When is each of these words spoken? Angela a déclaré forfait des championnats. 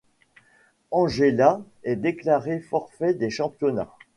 Angela 0.89 1.61
a 1.85 1.93
déclaré 1.93 2.59
forfait 2.59 3.13
des 3.13 3.29
championnats. 3.29 3.93